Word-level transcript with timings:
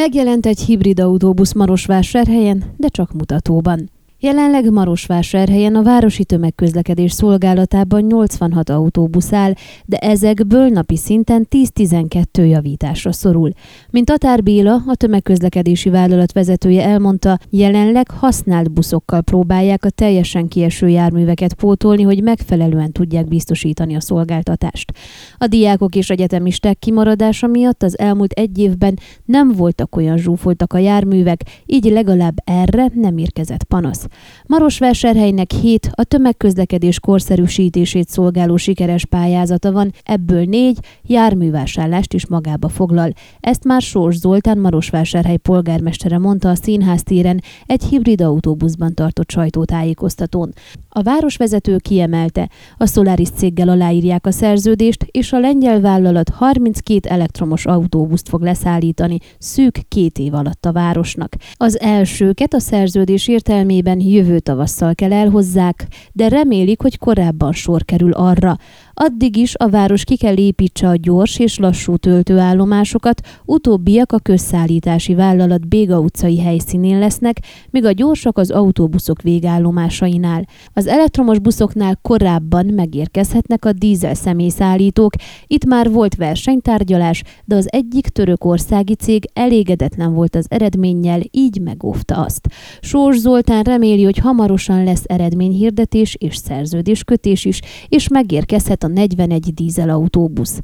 Megjelent 0.00 0.46
egy 0.46 0.60
hibrid 0.60 1.00
autóbusz 1.00 1.52
Marosvásárhelyen, 1.52 2.64
de 2.76 2.88
csak 2.88 3.12
mutatóban. 3.12 3.90
Jelenleg 4.22 4.70
Marosvásárhelyen 4.70 5.74
a 5.74 5.82
városi 5.82 6.24
tömegközlekedés 6.24 7.12
szolgálatában 7.12 8.02
86 8.02 8.70
autóbusz 8.70 9.32
áll, 9.32 9.52
de 9.84 9.96
ezekből 9.96 10.68
napi 10.68 10.96
szinten 10.96 11.46
10-12 11.50 12.48
javításra 12.48 13.12
szorul. 13.12 13.50
Mint 13.90 14.06
Tatár 14.06 14.42
Béla, 14.42 14.82
a 14.86 14.94
tömegközlekedési 14.94 15.90
vállalat 15.90 16.32
vezetője 16.32 16.84
elmondta, 16.84 17.38
jelenleg 17.50 18.10
használt 18.10 18.72
buszokkal 18.72 19.20
próbálják 19.20 19.84
a 19.84 19.90
teljesen 19.90 20.48
kieső 20.48 20.88
járműveket 20.88 21.54
pótolni, 21.54 22.02
hogy 22.02 22.22
megfelelően 22.22 22.92
tudják 22.92 23.28
biztosítani 23.28 23.94
a 23.94 24.00
szolgáltatást. 24.00 24.92
A 25.38 25.46
diákok 25.46 25.94
és 25.94 26.10
egyetemisták 26.10 26.78
kimaradása 26.78 27.46
miatt 27.46 27.82
az 27.82 27.98
elmúlt 27.98 28.32
egy 28.32 28.58
évben 28.58 28.98
nem 29.24 29.52
voltak 29.52 29.96
olyan 29.96 30.16
zsúfoltak 30.16 30.72
a 30.72 30.78
járművek, 30.78 31.40
így 31.66 31.84
legalább 31.84 32.34
erre 32.44 32.90
nem 32.94 33.18
érkezett 33.18 33.64
panasz. 33.64 34.08
Marosvásárhelynek 34.46 35.50
hét 35.50 35.90
a 35.94 36.04
tömegközlekedés 36.04 37.00
korszerűsítését 37.00 38.08
szolgáló 38.08 38.56
sikeres 38.56 39.04
pályázata 39.04 39.72
van, 39.72 39.92
ebből 40.04 40.44
négy 40.44 40.78
járművásárlást 41.02 42.14
is 42.14 42.26
magába 42.26 42.68
foglal. 42.68 43.12
Ezt 43.40 43.64
már 43.64 43.82
Sós 43.82 44.16
Zoltán 44.16 44.58
Marosvásárhely 44.58 45.36
polgármestere 45.36 46.18
mondta 46.18 46.48
a 46.48 46.54
színház 46.54 47.02
téren 47.02 47.42
egy 47.66 47.84
hibrid 47.84 48.20
autóbuszban 48.20 48.94
tartott 48.94 49.30
sajtótájékoztatón. 49.30 50.52
A 50.92 51.02
városvezető 51.02 51.76
kiemelte, 51.76 52.48
a 52.76 52.86
Solaris 52.86 53.30
céggel 53.30 53.68
aláírják 53.68 54.26
a 54.26 54.30
szerződést, 54.30 55.06
és 55.10 55.32
a 55.32 55.38
lengyel 55.38 55.80
vállalat 55.80 56.28
32 56.28 57.08
elektromos 57.08 57.66
autóbuszt 57.66 58.28
fog 58.28 58.42
leszállítani 58.42 59.18
szűk 59.38 59.80
két 59.88 60.18
év 60.18 60.34
alatt 60.34 60.66
a 60.66 60.72
városnak. 60.72 61.34
Az 61.54 61.80
elsőket 61.80 62.54
a 62.54 62.60
szerződés 62.60 63.28
értelmében 63.28 64.00
jövő 64.00 64.38
tavasszal 64.38 64.94
kell 64.94 65.12
elhozzák, 65.12 65.86
de 66.12 66.28
remélik, 66.28 66.80
hogy 66.80 66.98
korábban 66.98 67.52
sor 67.52 67.84
kerül 67.84 68.12
arra. 68.12 68.56
Addig 69.02 69.36
is 69.36 69.54
a 69.58 69.68
város 69.68 70.04
ki 70.04 70.16
kell 70.16 70.36
építse 70.36 70.88
a 70.88 70.96
gyors 70.96 71.38
és 71.38 71.58
lassú 71.58 71.96
töltőállomásokat, 71.96 73.20
utóbbiak 73.44 74.12
a 74.12 74.18
közszállítási 74.18 75.14
vállalat 75.14 75.68
Béga 75.68 75.98
utcai 75.98 76.40
helyszínén 76.40 76.98
lesznek, 76.98 77.36
míg 77.70 77.84
a 77.84 77.92
gyorsak 77.92 78.38
az 78.38 78.50
autóbuszok 78.50 79.22
végállomásainál. 79.22 80.46
Az 80.72 80.86
elektromos 80.86 81.38
buszoknál 81.38 81.98
korábban 82.02 82.66
megérkezhetnek 82.66 83.64
a 83.64 83.72
dízel 83.72 84.14
személyszállítók, 84.14 85.12
itt 85.46 85.64
már 85.64 85.90
volt 85.90 86.14
versenytárgyalás, 86.14 87.22
de 87.44 87.54
az 87.54 87.68
egyik 87.70 88.08
törökországi 88.08 88.94
cég 88.94 89.30
elégedetlen 89.32 90.14
volt 90.14 90.36
az 90.36 90.46
eredménnyel, 90.48 91.20
így 91.30 91.60
megóvta 91.60 92.14
azt. 92.16 92.48
Sós 92.80 93.18
Zoltán 93.18 93.62
reméli, 93.62 94.04
hogy 94.04 94.18
hamarosan 94.18 94.84
lesz 94.84 95.04
eredményhirdetés 95.06 96.16
és 96.18 96.36
szerződéskötés 96.36 97.44
is, 97.44 97.60
és 97.88 98.08
megérkezhet 98.08 98.82
a 98.82 98.88
41 98.92 99.54
dízelautóbusz. 99.54 100.60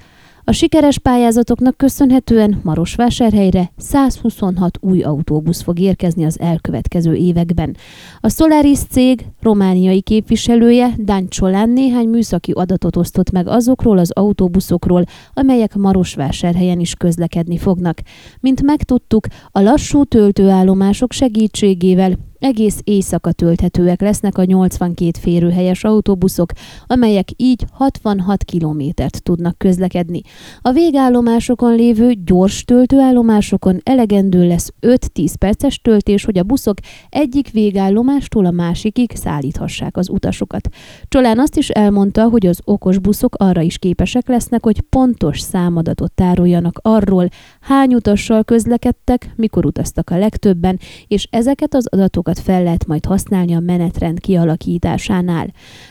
A 0.49 0.53
sikeres 0.53 0.99
pályázatoknak 0.99 1.77
köszönhetően 1.77 2.61
Marosvásárhelyre 2.63 3.73
126 3.77 4.79
új 4.81 5.03
autóbusz 5.03 5.63
fog 5.63 5.79
érkezni 5.79 6.25
az 6.25 6.41
elkövetkező 6.41 7.15
években. 7.15 7.77
A 8.21 8.29
Solaris 8.29 8.79
cég 8.79 9.27
romániai 9.41 10.01
képviselője 10.01 10.95
Dan 10.99 11.29
Csolán 11.29 11.71
néhány 11.71 12.09
műszaki 12.09 12.53
adatot 12.53 12.97
osztott 12.97 13.31
meg 13.31 13.49
azokról 13.49 13.99
az 13.99 14.11
autóbuszokról, 14.11 15.05
amelyek 15.35 15.75
Marosvásárhelyen 15.75 16.81
is 16.81 16.95
közlekedni 16.95 17.59
fognak. 17.59 17.99
Mint 18.41 18.63
megtudtuk, 18.63 19.27
a 19.51 19.61
lassú 19.61 20.05
töltőállomások 20.05 21.13
segítségével 21.13 22.17
egész 22.39 22.81
éjszaka 22.85 23.33
tölthetőek 23.33 24.01
lesznek 24.01 24.39
a 24.39 24.45
82 24.45 25.11
férőhelyes 25.21 25.85
autóbuszok, 25.85 26.53
amelyek 26.87 27.29
így 27.37 27.65
66 27.73 28.45
kilométert 28.45 29.23
tudnak 29.23 29.59
közlekedni. 29.59 30.21
A 30.61 30.73
végállomásokon 30.73 31.75
lévő 31.75 32.13
gyors 32.25 32.65
töltőállomásokon 32.65 33.81
elegendő 33.83 34.47
lesz 34.47 34.73
5-10 34.81 35.35
perces 35.39 35.81
töltés, 35.81 36.25
hogy 36.25 36.39
a 36.39 36.43
buszok 36.43 36.79
egyik 37.09 37.51
végállomástól 37.51 38.45
a 38.45 38.51
másikig 38.51 39.11
szállíthassák 39.15 39.97
az 39.97 40.09
utasokat. 40.09 40.69
Csolán 41.09 41.39
azt 41.39 41.57
is 41.57 41.69
elmondta, 41.69 42.29
hogy 42.29 42.47
az 42.47 42.61
okos 42.65 42.99
buszok 42.99 43.35
arra 43.35 43.61
is 43.61 43.79
képesek 43.79 44.29
lesznek, 44.29 44.65
hogy 44.65 44.81
pontos 44.81 45.41
számadatot 45.41 46.13
tároljanak 46.13 46.79
arról, 46.83 47.29
hány 47.61 47.95
utassal 47.95 48.45
közlekedtek, 48.45 49.33
mikor 49.37 49.67
utaztak 49.67 50.11
a 50.11 50.19
legtöbben, 50.19 50.79
és 51.07 51.29
ezeket 51.31 51.75
az 51.75 51.87
adatokat 51.87 52.26
adatokat 52.27 52.45
fel 52.55 52.63
lehet 52.63 52.87
majd 52.87 53.05
használni 53.05 53.55
a 53.55 53.61
menetrend 53.61 54.21
kialakításánál. 54.21 55.47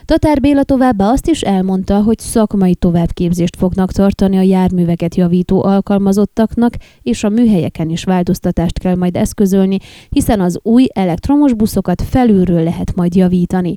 Tatár 0.05 0.39
Béla 0.41 0.63
továbbá 0.63 1.05
azt 1.05 1.27
is 1.27 1.41
elmondta, 1.41 2.01
hogy 2.01 2.19
szakmai 2.19 2.75
továbbképzést 2.75 3.55
fognak 3.55 3.91
tartani 3.91 4.37
a 4.37 4.41
járműveket 4.41 5.15
javító 5.15 5.63
alkalmazottaknak, 5.63 6.73
és 7.01 7.23
a 7.23 7.29
műhelyeken 7.29 7.89
is 7.89 8.03
változtatást 8.03 8.79
kell 8.79 8.95
majd 8.95 9.15
eszközölni, 9.15 9.77
hiszen 10.09 10.39
az 10.39 10.59
új 10.63 10.87
elektromos 10.93 11.53
buszokat 11.53 12.01
felülről 12.01 12.63
lehet 12.63 12.95
majd 12.95 13.15
javítani. 13.15 13.75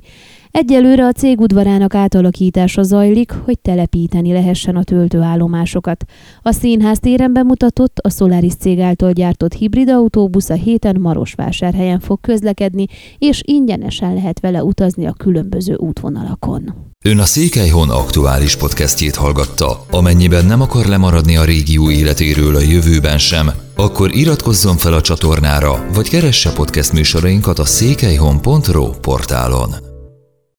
Egyelőre 0.51 1.05
a 1.05 1.11
cég 1.11 1.39
udvarának 1.39 1.95
átalakítása 1.95 2.83
zajlik, 2.83 3.31
hogy 3.31 3.59
telepíteni 3.59 4.31
lehessen 4.31 4.75
a 4.75 4.83
töltőállomásokat. 4.83 6.05
A 6.41 6.51
színház 6.51 6.99
téren 6.99 7.33
bemutatott 7.33 7.97
a 7.97 8.09
Solaris 8.09 8.53
cég 8.55 8.79
által 8.79 9.11
gyártott 9.11 9.53
hibrid 9.53 9.89
autóbusz 9.89 10.49
a 10.49 10.53
héten 10.53 10.97
Marosvásárhelyen 10.99 11.99
fog 11.99 12.21
közlekedni, 12.21 12.85
és 13.17 13.41
ingyenesen 13.45 14.13
lehet 14.13 14.39
vele 14.39 14.63
utazni 14.63 15.05
a 15.05 15.13
különböző 15.13 15.75
útvonalakon. 15.75 16.73
Ön 17.05 17.19
a 17.19 17.25
Székelyhon 17.25 17.89
aktuális 17.89 18.55
podcastjét 18.55 19.15
hallgatta. 19.15 19.85
Amennyiben 19.91 20.45
nem 20.45 20.61
akar 20.61 20.85
lemaradni 20.85 21.37
a 21.37 21.43
régió 21.43 21.91
életéről 21.91 22.55
a 22.55 22.61
jövőben 22.61 23.17
sem, 23.17 23.49
akkor 23.75 24.15
iratkozzon 24.15 24.77
fel 24.77 24.93
a 24.93 25.01
csatornára, 25.01 25.85
vagy 25.93 26.09
keresse 26.09 26.51
podcast 26.51 26.93
műsorainkat 26.93 27.59
a 27.59 27.65
székelyhon.pro 27.65 28.89
portálon. 28.89 29.88